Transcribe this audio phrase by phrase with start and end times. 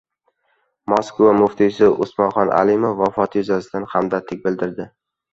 [0.91, 4.89] Moskva muftiysi Usmonxon Alimov vafoti yuzasidan hamdardlik bildirdi